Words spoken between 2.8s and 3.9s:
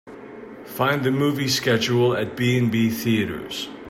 Theatres.